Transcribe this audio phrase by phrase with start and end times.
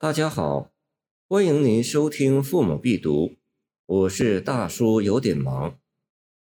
[0.00, 0.72] 大家好，
[1.28, 3.28] 欢迎您收听《父母必读》，
[3.86, 5.78] 我是大叔，有点忙。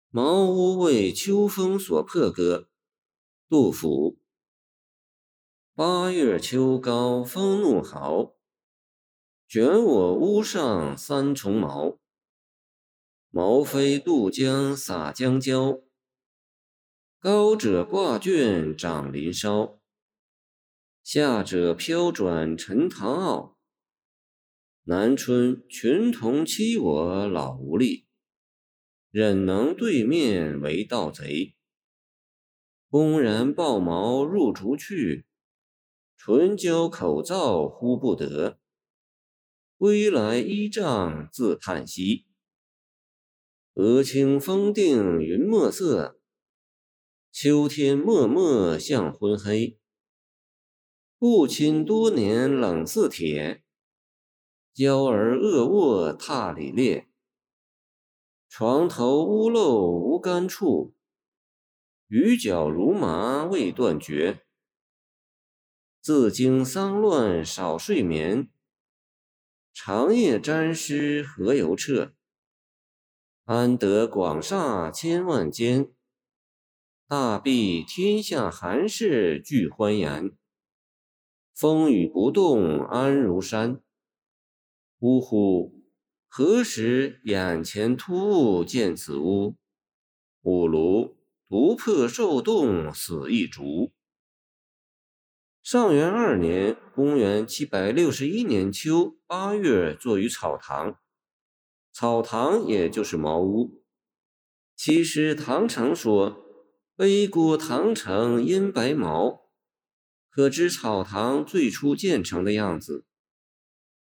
[0.09, 2.67] 茅屋为秋风所破歌，
[3.47, 4.17] 杜甫。
[5.75, 8.33] 八月秋高风怒号，
[9.47, 11.99] 卷我屋上三重茅。
[13.29, 15.79] 茅飞渡江洒江郊，
[17.19, 19.76] 高者挂卷长林梢。
[21.09, 23.55] 下者飘转沉塘坳，
[24.83, 28.07] 南春群童欺我老无力，
[29.09, 31.55] 忍能对面为盗贼。
[32.89, 35.25] 公然抱茅入竹去，
[36.17, 38.59] 唇焦口燥呼不得。
[39.77, 42.25] 归来依杖自叹息，
[43.75, 46.19] 俄顷风定云墨色，
[47.31, 49.79] 秋天漠漠向昏黑。
[51.19, 53.63] 父亲多年冷似铁，
[54.71, 57.07] 娇儿恶卧榻里裂。
[58.47, 60.93] 床头屋漏无干处，
[62.05, 64.45] 雨脚如麻未断绝。
[65.99, 68.51] 自经丧乱少睡眠，
[69.73, 72.13] 长夜沾湿何由彻？
[73.45, 75.91] 安得广厦千万间，
[77.07, 80.36] 大庇天下寒士俱欢颜。
[81.59, 83.81] 风雨不动安如山。
[84.99, 85.73] 呜呼！
[86.27, 89.55] 何时眼前突兀见此屋？
[90.43, 91.15] 吾庐
[91.49, 93.91] 独破受冻死一烛。
[95.63, 100.99] 上元二年（公元761年）秋八月，坐于草堂。
[101.91, 103.81] 草堂也就是茅屋。
[104.75, 106.45] 其实唐常说
[106.95, 109.45] ：“悲郭唐城阴白茅。”
[110.37, 113.05] 可知草堂最初建成的样子。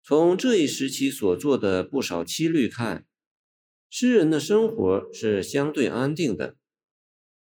[0.01, 3.05] 从这一时期所做的不少七律看，
[3.89, 6.57] 诗人的生活是相对安定的，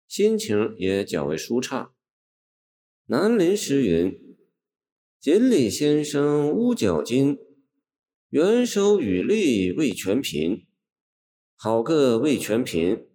[0.07, 1.93] 心情也较为舒畅。
[3.05, 4.35] 南林诗云
[5.21, 7.37] ：“锦鲤先生屋角金，
[8.29, 10.65] 元首羽笠未全贫。”
[11.55, 13.07] 好个未全贫！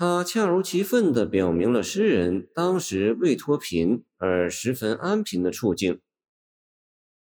[0.00, 6.00] 他恰如其分地表明了诗人当时未脱贫而十分安贫的处境。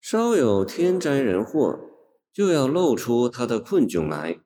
[0.00, 1.80] 稍有天灾人祸，
[2.32, 4.38] 就要露出他的困窘来。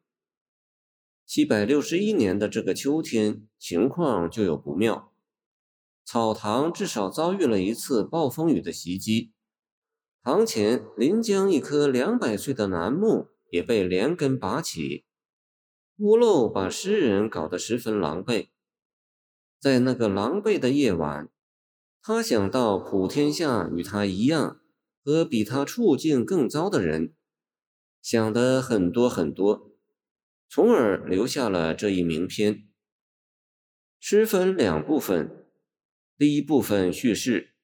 [1.26, 5.12] 七百六十一年的这个秋天，情况就有不妙。
[6.06, 9.32] 草堂至少遭遇了一次暴风雨的袭击，
[10.22, 15.04] 堂前临江一棵两百岁的楠木也被连根拔起。
[15.98, 18.48] 屋漏把诗人搞得十分狼狈，
[19.60, 21.30] 在那个狼狈的夜晚，
[22.02, 24.60] 他想到普天下与他一样
[25.04, 27.14] 和比他处境更糟的人，
[28.02, 29.70] 想得很多很多，
[30.48, 32.66] 从而留下了这一名篇。
[34.00, 35.46] 诗分两部分，
[36.18, 37.54] 第一部分叙事，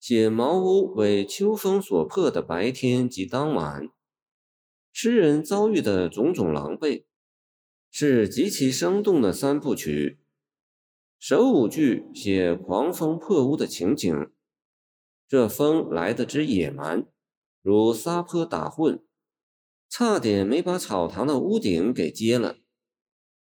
[0.00, 3.90] 写茅屋为秋风所破的白天及当晚，
[4.90, 7.04] 诗人遭遇的种种狼狈。
[7.90, 10.18] 是极其生动的三部曲。
[11.18, 14.30] 首五句写狂风破屋的情景，
[15.28, 17.06] 这风来得之野蛮，
[17.60, 19.04] 如撒泼打混，
[19.88, 22.58] 差点没把草堂的屋顶给揭了。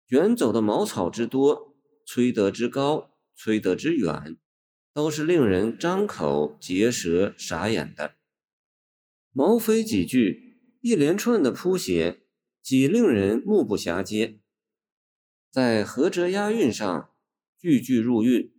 [0.06, 4.36] 卷走的茅草之多，吹得之高，吹得之远，
[4.92, 8.16] 都是令人张口结舌、傻眼的。
[9.32, 12.21] 毛飞几句，一连串的铺写。
[12.62, 14.38] 几令人目不暇接，
[15.50, 17.10] 在合辙押韵上
[17.58, 18.52] 句句入韵，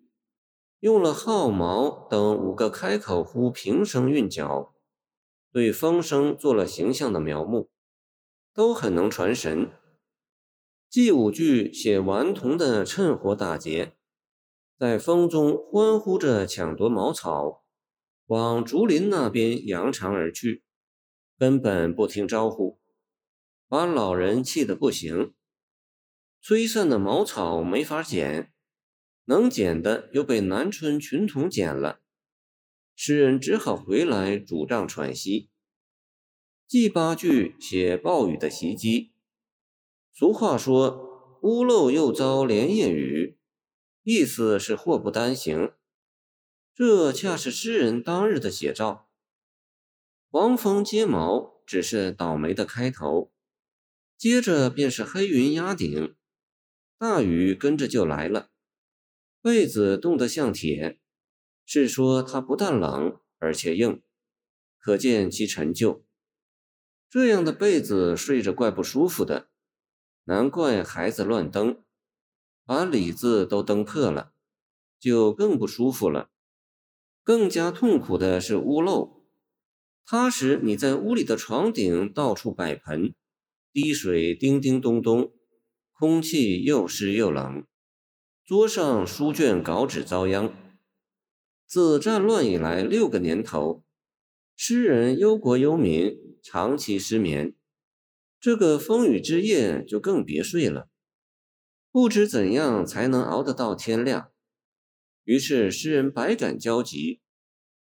[0.82, 4.76] 用了号毛等五个开口呼平声韵脚，
[5.54, 7.70] 对风声做了形象的描摹，
[8.54, 9.72] 都很能传神。
[10.92, 13.96] 第五句写顽童的趁火打劫，
[14.78, 17.64] 在风中欢呼着抢夺茅草，
[18.26, 20.64] 往竹林那边扬长而去，
[21.40, 22.83] 根本不听招呼。
[23.74, 25.34] 把老人气得不行，
[26.40, 28.54] 吹散的茅草没法捡，
[29.26, 32.00] 能捡的又被南村群童捡了，
[32.94, 35.50] 诗人只好回来拄杖喘息。
[36.68, 39.16] 第八句写暴雨的袭击，
[40.14, 43.40] 俗话说“屋漏又遭连夜雨”，
[44.06, 45.74] 意思是祸不单行，
[46.76, 49.10] 这恰是诗人当日的写照。
[50.30, 53.33] 黄蜂接毛只是倒霉的开头。
[54.24, 56.16] 接着便是黑云压顶，
[56.98, 58.52] 大雨跟着就来了。
[59.42, 60.98] 被子冻得像铁，
[61.66, 64.02] 是说它不但冷而且硬，
[64.80, 66.06] 可见其陈旧。
[67.10, 69.50] 这样的被子睡着怪不舒服的，
[70.24, 71.84] 难怪孩子乱蹬，
[72.64, 74.32] 把里子都蹬破了，
[74.98, 76.32] 就更不舒服了。
[77.24, 79.26] 更加痛苦的是屋漏，
[80.06, 83.14] 它使你在屋里的床顶到处摆盆，
[83.74, 85.34] 滴水叮叮咚咚，
[85.94, 87.66] 空气又湿又冷。
[88.46, 90.54] 桌上书卷稿纸遭殃。
[91.66, 93.84] 自战乱以来六个年头，
[94.56, 97.56] 诗人忧国忧民，长期失眠。
[98.40, 100.88] 这个风雨之夜就更别睡了，
[101.92, 104.30] 不知怎样才能熬得到天亮。
[105.24, 107.22] 于是诗人百感交集，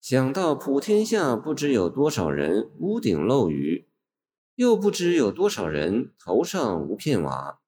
[0.01, 3.88] 想到普天下不知有多少人屋顶漏雨，
[4.59, 7.61] 又不知有多少人头上无片瓦。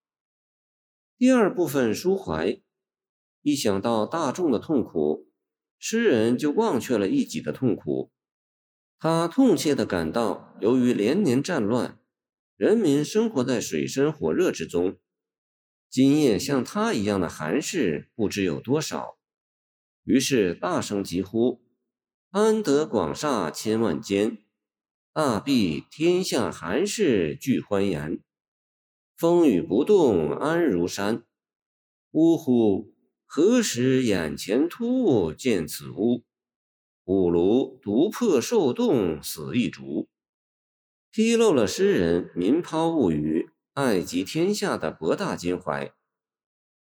[1.17, 2.61] 第二部分抒怀。
[3.43, 5.29] 一想到大众的痛苦，
[5.79, 8.11] 诗人就忘却了一己的痛苦。
[8.99, 12.01] 他痛切地感到，由于连年战乱，
[12.57, 14.99] 人民生活在水深火热之中，
[15.89, 19.17] 今夜像他一样的寒士不知有多少。
[20.03, 21.61] 于是大声疾呼
[22.31, 24.39] ：“安得广厦千万间，
[25.13, 28.21] 大庇天下寒士俱欢颜。
[29.17, 31.25] 风雨不动安如山。
[32.13, 32.95] 呜呼！”
[33.27, 36.25] 何时眼前突兀见此屋？
[37.05, 40.09] 吾庐独破受冻死一族。
[41.11, 45.93] 披露了诗人民抛物语、爱及天下的博大襟怀。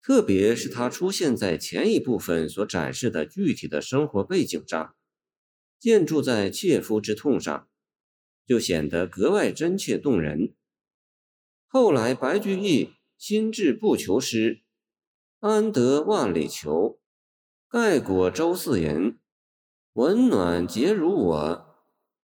[0.01, 4.95] 特别是他出现在前一部分所展示的具体的生活背景上，
[5.79, 7.67] 建筑在切肤之痛上，
[8.45, 10.53] 就显得格外真切动人。
[11.67, 14.61] 后来白居易心志不求诗。
[15.39, 16.99] 安得万里求？
[17.69, 19.19] 盖果周四人。
[19.93, 21.75] 温暖皆如我，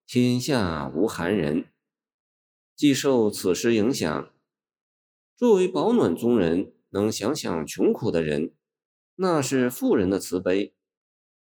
[0.06, 1.66] 天下无寒人。
[2.76, 4.34] 既受此诗影响，
[5.38, 8.54] 作为保暖中人，能想想穷苦的人，
[9.16, 10.74] 那是富人的慈悲，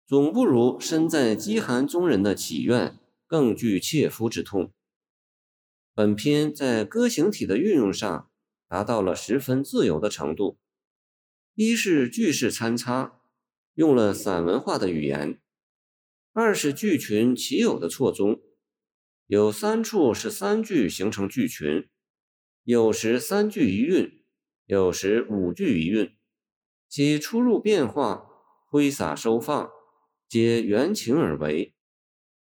[0.06, 2.99] 总不如身在饥寒中人的祈愿
[3.30, 4.72] 更具切肤之痛。
[5.94, 8.28] 本篇在歌行体的运用上，
[8.66, 10.58] 达到了十分自由的程度。
[11.54, 13.20] 一是句式参差，
[13.74, 15.38] 用了散文化的语言；
[16.32, 18.40] 二是句群其有的错综，
[19.28, 21.88] 有三处是三句形成句群，
[22.64, 24.24] 有时三句一韵，
[24.64, 26.16] 有时五句一韵，
[26.88, 28.26] 其出入变化、
[28.66, 29.70] 挥洒收放，
[30.28, 31.76] 皆缘情而为，